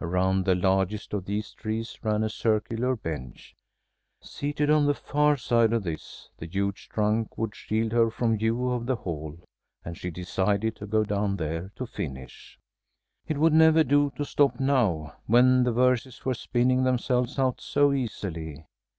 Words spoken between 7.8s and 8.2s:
her